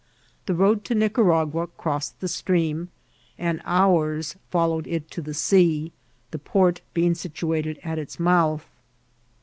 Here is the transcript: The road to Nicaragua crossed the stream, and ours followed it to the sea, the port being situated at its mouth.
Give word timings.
The 0.47 0.55
road 0.55 0.83
to 0.85 0.95
Nicaragua 0.95 1.67
crossed 1.67 2.21
the 2.21 2.27
stream, 2.27 2.89
and 3.37 3.61
ours 3.65 4.35
followed 4.49 4.87
it 4.87 5.11
to 5.11 5.21
the 5.21 5.35
sea, 5.35 5.91
the 6.31 6.39
port 6.39 6.81
being 6.95 7.13
situated 7.13 7.79
at 7.83 7.99
its 7.99 8.19
mouth. 8.19 8.67